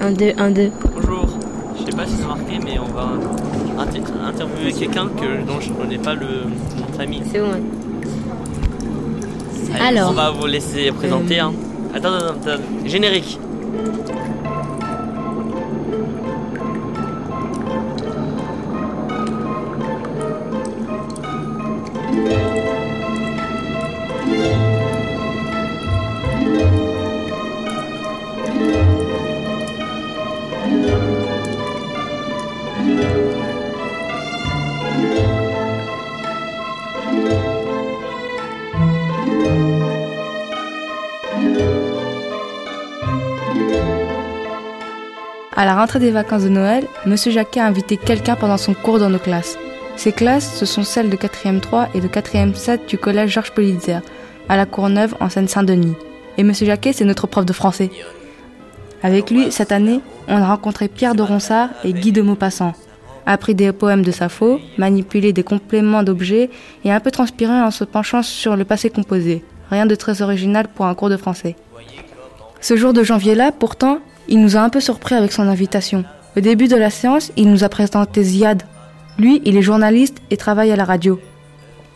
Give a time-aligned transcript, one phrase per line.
[0.00, 0.70] Un, deux, un, deux.
[0.94, 1.26] Bonjour.
[1.78, 3.08] Je sais pas si vous avez remarqué, mais on va
[3.82, 7.22] inter- interviewer quelqu'un que, dont je connais pas le nom de famille.
[7.30, 7.50] C'est bon.
[9.74, 10.10] Allez, Alors.
[10.10, 11.40] On va vous laisser présenter.
[11.40, 11.44] Euh.
[11.44, 11.52] hein.
[11.94, 12.62] Attends, attends, attends.
[12.86, 13.38] Générique.
[45.78, 49.20] Rentrée des vacances de Noël, Monsieur Jacquet a invité quelqu'un pendant son cours dans nos
[49.20, 49.56] classes.
[49.94, 53.52] Ces classes, ce sont celles de 4e 3 et de 4e 7 du collège Georges
[53.52, 54.00] Politzer,
[54.48, 55.94] à la Courneuve, en Seine-Saint-Denis.
[56.36, 57.90] Et Monsieur Jacquet, c'est notre prof de français.
[59.04, 62.72] Avec lui, cette année, on a rencontré Pierre de Ronsard et Guy de Maupassant,
[63.24, 66.50] appris des poèmes de Sappho, manipulé des compléments d'objets
[66.84, 69.44] et un peu transpiré en se penchant sur le passé composé.
[69.70, 71.54] Rien de très original pour un cours de français.
[72.60, 76.04] Ce jour de janvier-là, pourtant, il nous a un peu surpris avec son invitation.
[76.36, 78.62] Au début de la séance, il nous a présenté Ziad.
[79.18, 81.18] Lui, il est journaliste et travaille à la radio.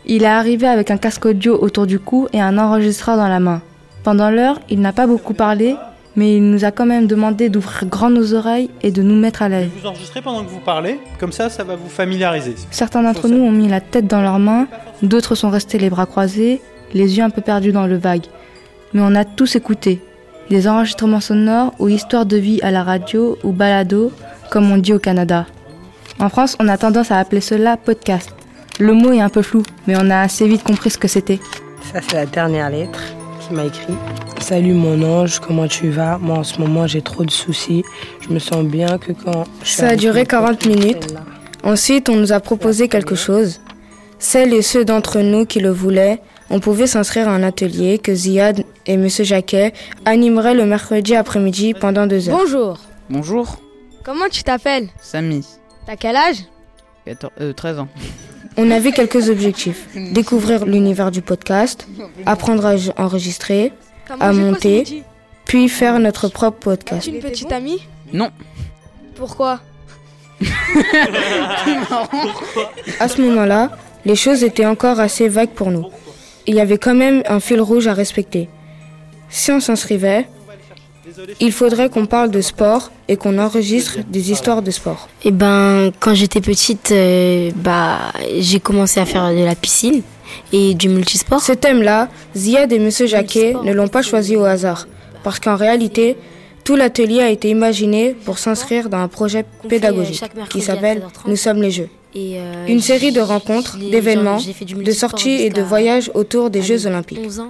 [0.06, 3.38] Il est arrivé avec un casque audio autour du cou et un enregistreur dans la
[3.38, 3.62] main.
[4.02, 5.76] Pendant l'heure, il n'a pas beaucoup parlé,
[6.16, 9.42] mais il nous a quand même demandé d'ouvrir grand nos oreilles et de nous mettre
[9.42, 9.70] à l'aise.
[9.80, 12.56] Vous enregistrez pendant que vous parlez, comme ça, ça va vous familiariser.
[12.72, 14.66] Certains d'entre nous ont mis la tête dans leurs mains,
[15.02, 16.60] d'autres sont restés les bras croisés,
[16.94, 18.24] les yeux un peu perdus dans le vague.
[18.92, 20.00] Mais on a tous écouté.
[20.50, 24.12] Des enregistrements sonores ou histoires de vie à la radio ou balado,
[24.50, 25.46] comme on dit au Canada.
[26.18, 28.30] En France, on a tendance à appeler cela podcast.
[28.78, 31.40] Le mot est un peu flou, mais on a assez vite compris ce que c'était.
[31.92, 33.00] Ça, c'est la dernière lettre
[33.40, 33.94] qui m'a écrit.
[34.40, 36.18] Salut mon ange, comment tu vas?
[36.18, 37.84] Moi, en ce moment, j'ai trop de soucis.
[38.20, 39.44] Je me sens bien que quand.
[39.62, 41.14] je Ça a duré mon 40 pote, minutes.
[41.62, 43.60] Ensuite, on nous a proposé quelque chose.
[44.18, 46.20] Celles et ceux d'entre nous qui le voulaient,
[46.52, 49.08] on pouvait s'inscrire à un atelier que Ziad et M.
[49.08, 49.72] Jacquet
[50.04, 52.38] animeraient le mercredi après-midi pendant deux heures.
[52.38, 52.78] Bonjour,
[53.10, 53.56] Bonjour,
[54.04, 54.88] comment tu t'appelles?
[55.00, 55.44] Samy,
[55.86, 56.44] T'as quel âge?
[57.06, 57.88] 14 euh, 13 ans.
[58.58, 59.88] On avait quelques objectifs.
[60.12, 61.88] Découvrir l'univers du podcast,
[62.26, 63.72] apprendre à enregistrer,
[64.06, 65.02] Comment À monter.
[65.46, 67.04] puis faire notre propre podcast.
[67.04, 67.80] Tu une petite amie?
[68.12, 68.30] Non.
[69.14, 69.60] Pourquoi?
[73.00, 73.70] À ce moment-là,
[74.04, 75.86] les choses étaient encore assez vagues pour nous.
[76.46, 78.48] Il y avait quand même un fil rouge à respecter.
[79.28, 80.26] Si on s'inscrivait,
[81.40, 85.08] il faudrait qu'on parle de sport et qu'on enregistre des histoires de sport.
[85.24, 87.98] Eh ben, quand j'étais petite, euh, bah,
[88.38, 90.02] j'ai commencé à faire de la piscine
[90.52, 91.40] et du multisport.
[91.40, 92.90] Ce thème-là, Ziad et M.
[92.90, 94.86] Jacquet ne l'ont pas choisi au hasard,
[95.22, 96.16] parce qu'en réalité,
[96.64, 101.28] tout l'atelier a été imaginé pour s'inscrire dans un projet pédagogique qui s'appelle 13h30.
[101.30, 101.88] Nous sommes les Jeux.
[102.14, 106.86] Et, euh, Une série de rencontres, d'événements, de sorties et de voyages autour des Jeux
[106.86, 107.20] olympiques.
[107.24, 107.48] 11 ans.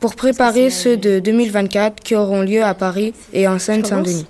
[0.00, 4.26] pour préparer ceux de 2024 qui auront lieu à Paris et en Seine-Saint-Denis.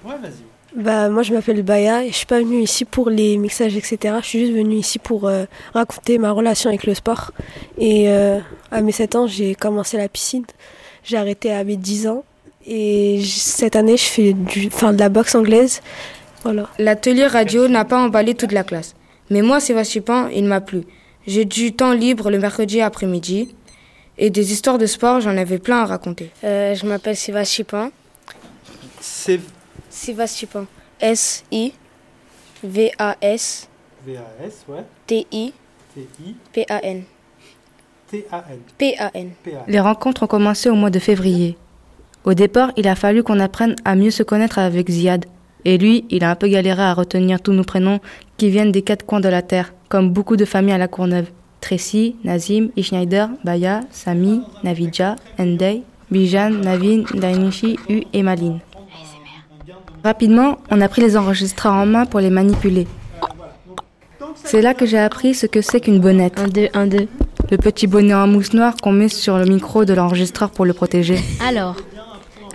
[0.76, 4.16] Bah, moi, je m'appelle Baya et je suis pas venue ici pour les mixages, etc.
[4.22, 7.30] Je suis juste venue ici pour euh, raconter ma relation avec le sport.
[7.78, 8.38] Et euh,
[8.72, 10.44] à mes 7 ans, j'ai commencé la piscine.
[11.04, 12.24] J'ai arrêté à mes 10 ans.
[12.66, 15.80] Et cette année, je fais du, enfin, de la boxe anglaise.
[16.42, 16.68] Voilà.
[16.78, 18.94] L'atelier radio n'a pas emballé toute la classe.
[19.30, 20.82] Mais moi, Sébastien Pan, il m'a plu.
[21.26, 23.54] J'ai du temps libre le mercredi après-midi.
[24.16, 26.30] Et des histoires de sport, j'en avais plein à raconter.
[26.44, 27.90] Euh, je m'appelle Sébastien Pan.
[29.00, 29.40] C'est
[29.90, 30.66] Sébastien Pan.
[31.00, 31.74] S-I-V-A-S-T-I-P-A-N.
[34.06, 34.84] VAS, ouais.
[35.06, 37.02] T-I-T-A-N.
[38.10, 39.30] P-A-N.
[39.42, 39.64] P-A.
[39.66, 41.56] Les rencontres ont commencé au mois de février.
[42.24, 45.26] Au départ, il a fallu qu'on apprenne à mieux se connaître avec Ziad.
[45.64, 48.00] Et lui, il a un peu galéré à retenir tous nos prénoms
[48.36, 51.26] qui viennent des quatre coins de la terre, comme beaucoup de familles à la Courneuve.
[51.60, 58.60] Tracy, Nazim, Ishnider, Baya, Sami, Navidja, Endey, Bijan, Navin, Dainichi, U et Maline.
[60.04, 62.86] Rapidement, on a pris les enregistreurs en main pour les manipuler.
[64.34, 66.38] C'est là que j'ai appris ce que c'est qu'une bonnette.
[66.38, 67.08] Un, deux, un, deux.
[67.50, 70.74] Le petit bonnet en mousse noire qu'on met sur le micro de l'enregistreur pour le
[70.74, 71.18] protéger.
[71.46, 71.76] Alors,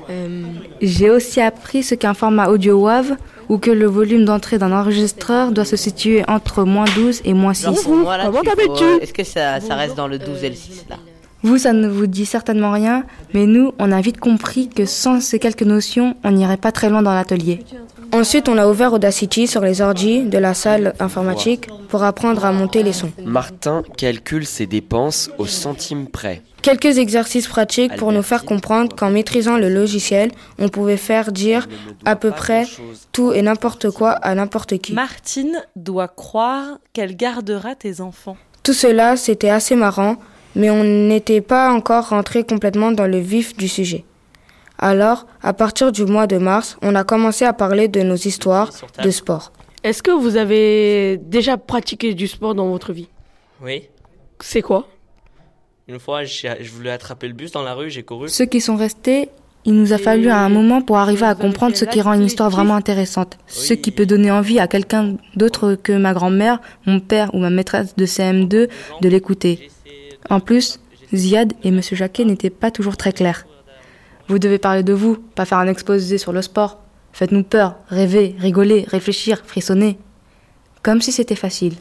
[0.10, 0.44] euh,
[0.82, 3.16] J'ai aussi appris ce qu'est un format audio WAV
[3.50, 7.54] ou que le volume d'entrée d'un enregistreur doit se situer entre moins 12 et moins
[7.54, 7.66] 6.
[7.86, 10.56] Voilà, comment tu- t'appelles-tu faut- Est-ce que ça, ça reste dans le 12 et le
[10.56, 10.98] 6 là
[11.42, 15.22] Vous, ça ne vous dit certainement rien, mais nous, on a vite compris que sans
[15.22, 17.60] ces quelques notions, on n'irait pas très loin dans l'atelier.
[18.12, 22.52] Ensuite, on a ouvert Audacity sur les ordi de la salle informatique pour apprendre à
[22.52, 23.12] monter les sons.
[23.24, 26.42] Martin calcule ses dépenses au centime près.
[26.69, 30.30] Quelques exercices pratiques pour nous faire comprendre qu'en maîtrisant le logiciel,
[30.60, 31.68] on pouvait faire dire
[32.06, 32.68] à peu près
[33.12, 34.94] tout et n'importe quoi à n'importe qui.
[34.94, 38.38] Martine doit croire qu'elle gardera tes enfants.
[38.62, 40.18] Tout cela, c'était assez marrant,
[40.56, 44.06] mais on n'était pas encore rentré complètement dans le vif du sujet.
[44.77, 48.69] Alors, à partir du mois de mars, on a commencé à parler de nos histoires
[49.04, 49.54] de sport.
[49.83, 53.10] Est-ce que vous avez déjà pratiqué du sport dans votre vie?
[53.60, 53.89] Oui.
[54.39, 54.88] C'est quoi?
[55.90, 58.30] Une fois, je voulais attraper le bus dans la rue, j'ai couru.
[58.30, 59.30] Ceux qui sont restés,
[59.66, 62.52] il nous a fallu un moment pour arriver à comprendre ce qui rend une histoire
[62.52, 63.40] vraiment intéressante.
[63.48, 67.50] Ce qui peut donner envie à quelqu'un d'autre que ma grand-mère, mon père ou ma
[67.50, 68.70] maîtresse de CM2
[69.02, 69.72] de l'écouter.
[70.30, 70.80] En plus,
[71.16, 71.82] Ziad et M.
[71.82, 73.48] Jacquet n'étaient pas toujours très clairs.
[74.28, 76.78] Vous devez parler de vous, pas faire un exposé sur le sport.
[77.14, 79.98] Faites-nous peur, rêver, rigoler, réfléchir, frissonner.
[80.84, 81.74] Comme si c'était facile.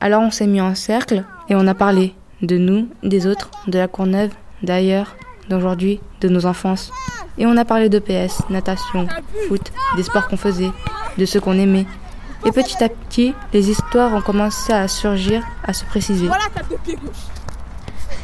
[0.00, 3.78] Alors on s'est mis en cercle et on a parlé de nous, des autres, de
[3.78, 4.30] la Courneuve,
[4.62, 5.16] d'ailleurs,
[5.48, 6.90] d'aujourd'hui, de nos enfances.
[7.38, 9.06] Et on a parlé de PS, natation,
[9.48, 10.70] foot, des sports qu'on faisait,
[11.18, 11.86] de ceux qu'on aimait.
[12.46, 16.26] Et petit à petit, les histoires ont commencé à surgir, à se préciser.
[16.26, 17.10] Voilà ta pied gauche.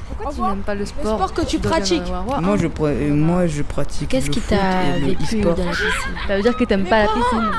[0.09, 2.03] Pourquoi tu n'aimes pas le sport Le sport que tu pratiques.
[2.43, 4.09] Moi, je, euh, moi, je pratique.
[4.11, 7.51] Qu'est-ce qui t'a vécu dans la piscine Ça veut dire que t'aimes pas la piscine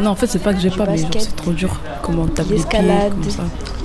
[0.00, 1.78] Non, en fait, c'est pas que j'ai pas, mais c'est trop dur.
[2.02, 3.12] Comment taper L'escalade,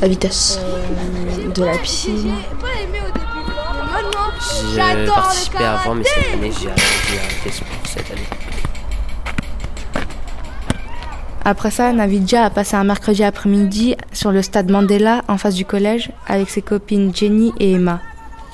[0.01, 0.59] la vitesse.
[0.61, 2.33] Euh, de la piscine.
[4.73, 8.21] J'ai participé avant, mais cette année, j'ai arrêté sport cette année.
[11.45, 15.65] Après ça, Navidja a passé un mercredi après-midi sur le stade Mandela en face du
[15.65, 17.99] collège avec ses copines Jenny et Emma.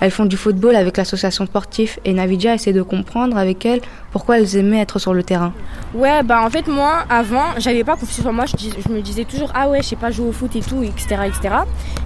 [0.02, 3.82] Elles font du football avec l'association sportive et Navidja essaie de comprendre avec elles
[4.12, 5.54] pourquoi elles aimaient être sur le terrain.
[5.94, 9.26] Ouais, bah en fait moi avant j'avais pas confiance en moi, je, je, me disais
[9.26, 11.24] toujours ah ouais je sais pas jouer au foot et tout, etc.
[11.26, 11.56] etc.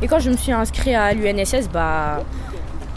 [0.02, 2.24] Et quand je me suis inscrit à l'UNSS, bah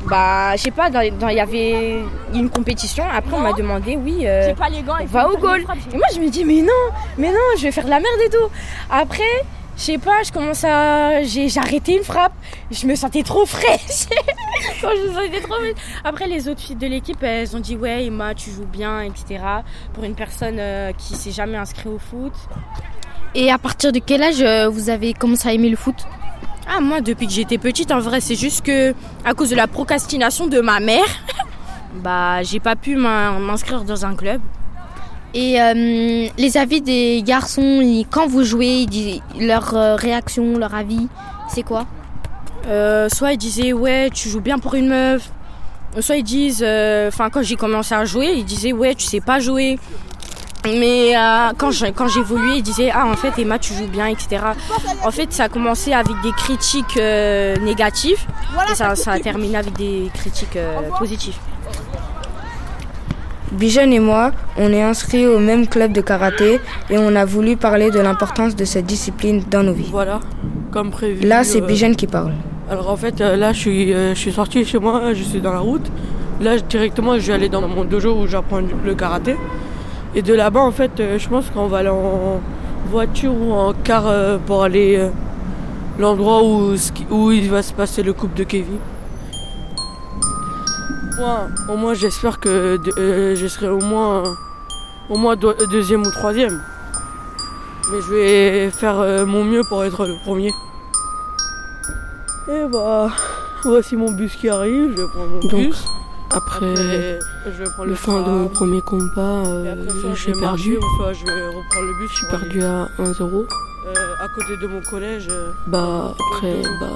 [0.09, 2.03] bah je sais pas il y avait
[2.33, 3.05] une compétition.
[3.13, 5.61] Après on m'a demandé oui euh, pas les gants, va au goal.
[5.93, 8.21] et moi je me dis mais non mais non je vais faire de la merde
[8.25, 8.51] et tout.
[8.91, 9.23] Après
[9.77, 12.33] je sais pas je commence à j'ai arrêté une frappe.
[12.71, 14.07] Je me sentais trop fraîche
[14.81, 15.55] je me sentais trop
[16.05, 19.41] après les autres filles de l'équipe elles ont dit ouais Emma tu joues bien etc
[19.93, 22.33] pour une personne euh, qui s'est jamais inscrite au foot.
[23.35, 25.97] Et à partir de quel âge euh, vous avez commencé à aimer le foot?
[26.69, 28.95] Ah moi depuis que j'étais petite en vrai c'est juste que
[29.25, 31.07] à cause de la procrastination de ma mère
[32.03, 34.41] bah j'ai pas pu m'inscrire dans un club.
[35.35, 38.87] Et euh, les avis des garçons quand vous jouez
[39.39, 41.09] leur euh, réaction, leur avis
[41.49, 41.87] c'est quoi?
[42.67, 45.31] Euh, Soit ils disaient ouais tu joues bien pour une meuf,
[46.01, 46.65] soit ils disent
[47.09, 49.79] enfin quand j'ai commencé à jouer ils disaient ouais tu sais pas jouer
[50.67, 54.07] mais euh, quand j'ai quand évolué, il disait ah en fait Emma tu joues bien
[54.07, 54.43] etc.
[55.05, 58.27] En fait ça a commencé avec des critiques euh, négatives
[58.71, 61.37] et ça, a terminé avec des critiques euh, positives.
[63.53, 66.61] Bijan et moi, on est inscrits au même club de karaté
[66.91, 69.89] et on a voulu parler de l'importance de cette discipline dans nos vies.
[69.91, 70.21] Voilà,
[70.73, 71.25] comme prévu.
[71.27, 72.33] Là, c'est Bijan qui parle.
[72.69, 75.61] Alors en fait, là, je suis, je suis sorti chez moi, je suis dans la
[75.61, 75.87] route.
[76.41, 79.37] Là, directement, je vais aller dans mon dojo où j'apprends le karaté.
[80.17, 82.41] Et de là-bas, en fait, euh, je pense qu'on va aller en
[82.91, 85.11] voiture ou en car euh, pour aller euh,
[85.99, 88.79] l'endroit où, il va se passer le couple de Kevin.
[91.69, 94.23] au moins, j'espère que je serai au moins,
[95.11, 96.63] au moins deuxième ou troisième.
[97.93, 100.53] Mais je vais faire mon mieux pour être le premier.
[102.49, 103.11] Et bah,
[103.65, 105.85] voici mon bus qui arrive, je vais prendre mon bus.
[106.31, 106.75] Après,
[107.85, 109.75] le, fin de mon premier combat, euh,
[110.15, 110.79] j'ai perdu.
[111.13, 112.11] je vais reprendre le bus.
[112.11, 113.23] Je suis perdu à 1-0.
[113.23, 115.29] Euh, à côté de mon collège.
[115.31, 116.87] Euh, bah après, bah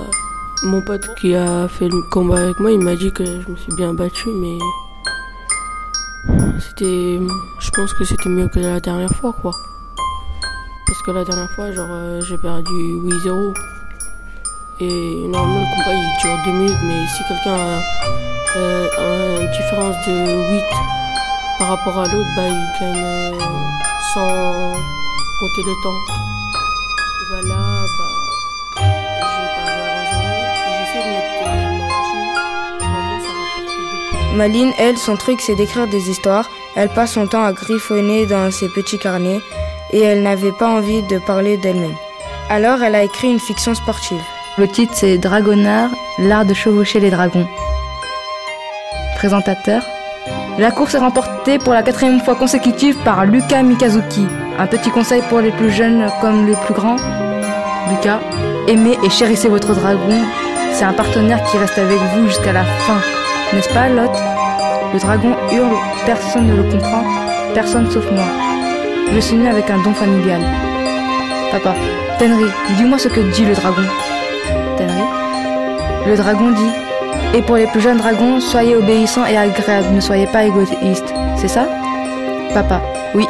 [0.64, 3.56] mon pote qui a fait le combat avec moi, il m'a dit que je me
[3.56, 4.58] suis bien battu, mais
[6.60, 7.20] c'était,
[7.60, 9.52] je pense que c'était mieux que la dernière fois, quoi.
[10.86, 13.54] Parce que la dernière fois, genre, j'ai perdu 8-0.
[14.82, 17.82] Et normalement, le combat il dure 2 minutes, mais si quelqu'un a
[18.56, 20.64] euh, une différence de 8
[21.58, 23.32] par rapport à l'autre, bah, il gagne euh,
[24.14, 24.72] sans
[25.38, 26.00] compter le temps.
[27.20, 27.84] Et bah bah,
[34.32, 36.48] de Maline, elle, son truc c'est d'écrire des histoires.
[36.74, 39.42] Elle passe son temps à griffonner dans ses petits carnets
[39.92, 41.96] et elle n'avait pas envie de parler d'elle-même.
[42.48, 44.22] Alors elle a écrit une fiction sportive.
[44.60, 45.88] Le titre c'est Dragonard,
[46.18, 47.48] l'art de chevaucher les dragons
[49.16, 49.82] présentateur.
[50.58, 54.26] La course est remportée pour la quatrième fois consécutive par Luka Mikazuki.
[54.58, 56.96] Un petit conseil pour les plus jeunes comme les plus grands.
[57.88, 58.20] Luka,
[58.68, 60.20] aimez et chérissez votre dragon
[60.74, 63.00] C'est un partenaire qui reste avec vous jusqu'à la fin.
[63.54, 64.12] N'est-ce pas, Lot?
[64.92, 67.04] Le dragon hurle, personne ne le comprend,
[67.54, 68.28] personne sauf moi.
[69.10, 70.42] Je suis né avec un don familial.
[71.50, 71.74] Papa,
[72.18, 73.86] Tenry, dis-moi ce que dit le dragon.
[76.10, 80.26] Le dragon dit Et pour les plus jeunes dragons, soyez obéissants et agréables, ne soyez
[80.26, 81.14] pas égoïstes.
[81.36, 81.68] C'est ça?
[82.52, 82.82] Papa,
[83.14, 83.24] oui.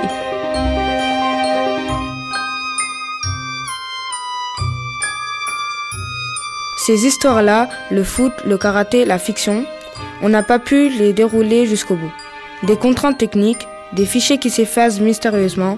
[6.86, 9.66] Ces histoires-là, le foot, le karaté, la fiction,
[10.22, 12.12] on n'a pas pu les dérouler jusqu'au bout.
[12.62, 15.76] Des contraintes techniques, des fichiers qui s'effacent mystérieusement,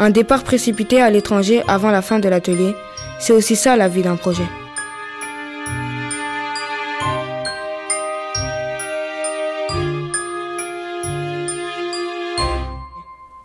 [0.00, 2.74] un départ précipité à l'étranger avant la fin de l'atelier,
[3.20, 4.48] c'est aussi ça la vie d'un projet.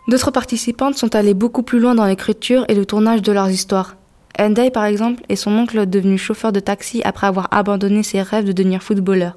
[0.08, 3.96] D'autres participantes sont allées beaucoup plus loin dans l'écriture et le tournage de leurs histoires.
[4.40, 8.46] Henday, par exemple, est son oncle devenu chauffeur de taxi après avoir abandonné ses rêves
[8.46, 9.34] de devenir footballeur.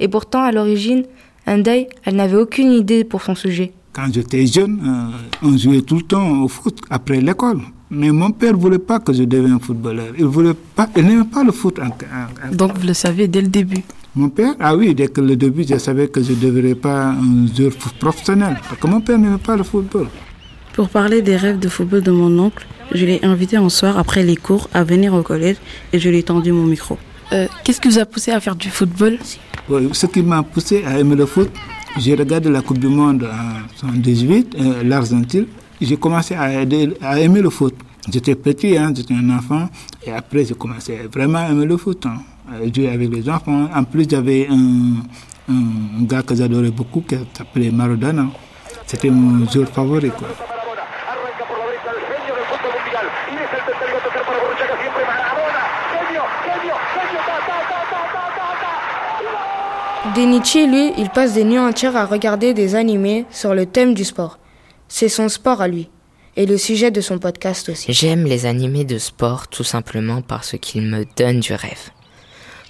[0.00, 1.04] Et pourtant, à l'origine,
[1.46, 3.72] Henday, elle n'avait aucune idée pour son sujet.
[3.92, 7.60] Quand j'étais jeune, euh, on jouait tout le temps au foot après l'école.
[7.90, 10.12] Mais mon père ne voulait pas que je devienne footballeur.
[10.18, 11.78] Il voulait pas, il n'aimait pas le foot.
[12.52, 13.84] Donc vous le saviez dès le début
[14.16, 17.10] Mon père, ah oui, dès que le début, je savais que je ne devrais pas
[17.10, 18.56] un joueur professionnel.
[18.68, 20.08] Parce que mon père n'aimait pas le football.
[20.72, 24.24] Pour parler des rêves de football de mon oncle, je l'ai invité un soir après
[24.24, 25.56] les cours à venir au collège
[25.92, 26.98] et je lui ai tendu mon micro.
[27.32, 29.18] Euh, Qu'est-ce qui vous a poussé à faire du football?
[29.92, 31.50] Ce qui m'a poussé à aimer le foot,
[31.96, 33.28] j'ai regardé la Coupe du Monde
[33.84, 35.46] en 2018, euh, l'Argentine.
[35.80, 36.50] J'ai commencé à,
[37.02, 37.74] à, aimer le foot.
[38.12, 39.68] J'étais petit, hein, j'étais un enfant,
[40.04, 42.04] et après j'ai commencé vraiment à aimer le foot.
[42.06, 42.16] Hein,
[42.74, 43.68] jouer avec les enfants.
[43.74, 45.02] En plus, j'avais un,
[45.48, 48.26] un, gars que j'adorais beaucoup qui s'appelait Maradona.
[48.86, 50.10] C'était mon joueur favori.
[50.10, 50.28] Quoi.
[60.14, 64.04] Denichi, lui, il passe des nuits entières à regarder des animés sur le thème du
[64.04, 64.38] sport.
[64.88, 65.88] C'est son sport à lui.
[66.36, 67.92] Et le sujet de son podcast aussi.
[67.92, 71.90] J'aime les animés de sport tout simplement parce qu'ils me donnent du rêve.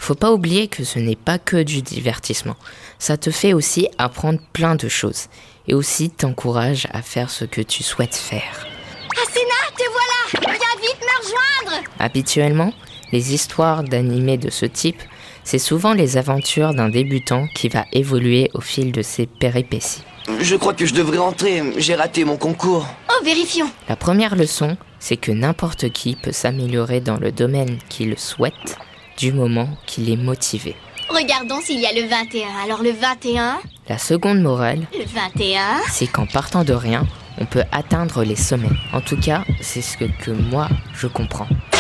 [0.01, 2.57] Faut pas oublier que ce n'est pas que du divertissement.
[2.99, 5.27] Ça te fait aussi apprendre plein de choses.
[5.69, 8.67] Et aussi t'encourage à faire ce que tu souhaites faire.
[9.13, 12.73] Asena, te voilà Viens vite me rejoindre Habituellement,
[13.13, 15.03] les histoires d'animés de ce type
[15.45, 20.03] c'est souvent les aventures d'un débutant qui va évoluer au fil de ses péripéties.
[20.41, 22.87] Je crois que je devrais entrer, j'ai raté mon concours.
[23.11, 23.71] Oh, vérifions.
[23.89, 28.77] La première leçon, c'est que n'importe qui peut s'améliorer dans le domaine qu'il souhaite
[29.21, 30.75] du moment qu'il est motivé.
[31.11, 32.49] Regardons s'il y a le 21.
[32.65, 33.59] Alors le 21
[33.89, 37.07] La seconde morale, Le 21 c'est qu'en partant de rien,
[37.39, 38.69] on peut atteindre les sommets.
[38.95, 41.49] En tout cas, c'est ce que, que moi, je comprends.
[41.73, 41.79] Le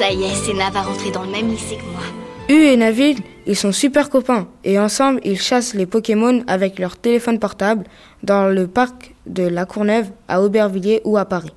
[0.00, 2.02] Ça y est, Sénat va rentrer dans le même lycée que moi.
[2.48, 6.96] U et Navid, ils sont super copains et ensemble ils chassent les Pokémon avec leur
[6.96, 7.84] téléphone portable
[8.24, 11.54] dans le parc de la Courneuve à Aubervilliers ou à Paris.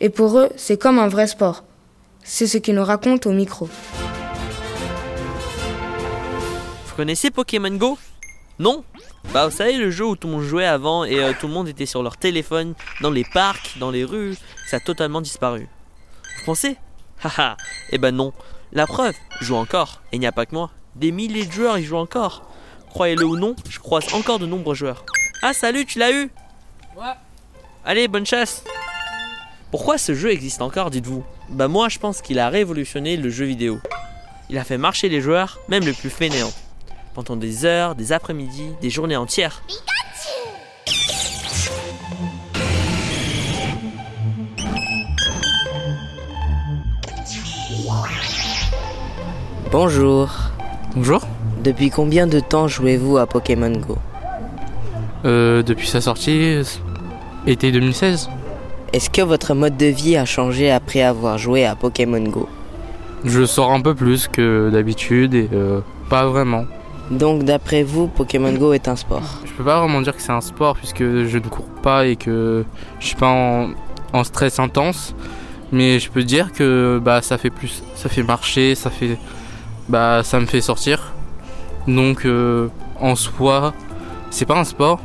[0.00, 1.64] Et pour eux, c'est comme un vrai sport.
[2.22, 3.68] C'est ce qu'ils nous racontent au micro.
[6.86, 7.98] Vous connaissez Pokémon Go?
[8.58, 8.84] Non?
[9.32, 11.52] Bah vous savez le jeu où tout le monde jouait avant et euh, tout le
[11.52, 15.68] monde était sur leur téléphone, dans les parcs, dans les rues, ça a totalement disparu.
[16.38, 16.76] Vous pensez?
[17.22, 17.56] Haha,
[17.90, 18.32] eh ben non.
[18.72, 20.70] La preuve, je joue encore, et il n'y a pas que moi.
[20.96, 22.42] Des milliers de joueurs y jouent encore.
[22.88, 25.04] Croyez-le ou non, je croise encore de nombreux joueurs.
[25.42, 26.30] Ah salut, tu l'as eu?
[27.00, 27.06] Ouais.
[27.82, 28.62] Allez, bonne chasse
[29.70, 31.24] Pourquoi ce jeu existe encore, dites-vous?
[31.48, 33.80] Bah moi je pense qu'il a révolutionné le jeu vidéo.
[34.50, 36.52] Il a fait marcher les joueurs, même les plus fainéants.
[37.14, 39.62] Pendant des heures, des après-midi, des journées entières.
[49.72, 50.30] Bonjour.
[50.94, 51.22] Bonjour.
[51.64, 53.96] Depuis combien de temps jouez-vous à Pokémon Go?
[55.24, 56.62] Euh, depuis sa sortie,
[57.46, 58.28] été 2016.
[58.92, 62.48] Est-ce que votre mode de vie a changé après avoir joué à Pokémon Go?
[63.24, 66.64] Je sors un peu plus que d'habitude et euh, pas vraiment.
[67.10, 69.40] Donc d'après vous, Pokémon Go est un sport?
[69.44, 72.16] Je peux pas vraiment dire que c'est un sport puisque je ne cours pas et
[72.16, 72.64] que
[72.98, 73.70] je suis pas en,
[74.12, 75.14] en stress intense.
[75.72, 79.16] Mais je peux dire que bah ça fait plus, ça fait marcher, ça fait,
[79.88, 81.12] bah ça me fait sortir.
[81.86, 82.68] Donc euh,
[82.98, 83.72] en soi,
[84.30, 85.00] c'est pas un sport,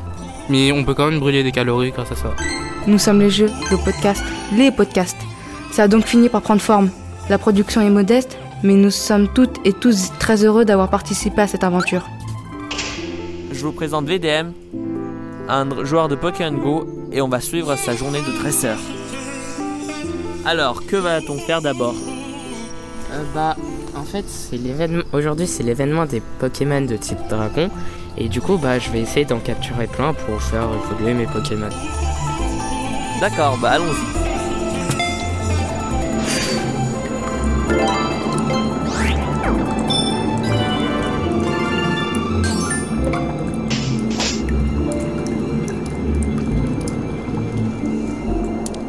[0.50, 2.34] mais on peut quand même brûler des calories grâce à ça.
[2.88, 4.24] Nous sommes les jeux, le podcast,
[4.56, 5.18] les podcasts.
[5.72, 6.90] Ça a donc fini par prendre forme.
[7.30, 11.48] La production est modeste, mais nous sommes toutes et tous très heureux d'avoir participé à
[11.48, 12.08] cette aventure.
[13.52, 14.52] Je vous présente VDM,
[15.50, 18.78] un joueur de Pokémon Go et on va suivre sa journée de dresseur.
[20.46, 21.96] Alors, que va-t-on faire d'abord?
[23.12, 23.56] Euh, bah,
[23.96, 25.04] en fait, c'est l'événement.
[25.14, 27.70] Aujourd'hui, c'est l'événement des Pokémon de type dragon.
[28.18, 31.70] Et du coup, bah, je vais essayer d'en capturer plein pour faire évoluer mes Pokémon.
[33.20, 34.26] D'accord, bah allons-y.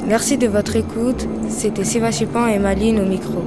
[0.07, 1.27] Merci de votre écoute.
[1.49, 3.45] C'était Sébastien et Maline au micro.